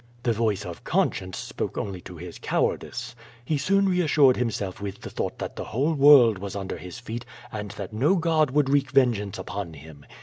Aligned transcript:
The 0.23 0.33
voice 0.33 0.65
of 0.65 0.83
conscience 0.83 1.37
spoke 1.37 1.77
only 1.77 2.01
to 2.01 2.17
his 2.17 2.39
cowardice. 2.39 3.15
He 3.45 3.59
soon 3.59 3.87
reassured 3.87 4.35
himself 4.35 4.81
with 4.81 5.01
the 5.01 5.11
thought 5.11 5.37
that 5.37 5.55
the 5.57 5.65
whole 5.65 5.93
world 5.93 6.39
was 6.39 6.55
under 6.55 6.77
his 6.79 6.97
feet 6.97 7.23
and 7.51 7.69
that 7.77 7.93
no 7.93 8.15
god 8.15 8.49
would 8.49 8.67
wreak 8.67 8.89
vengeance 8.89 9.37
upon 9.37 9.73
him. 9.75 10.03